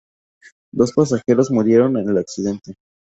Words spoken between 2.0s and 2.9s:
el accidente.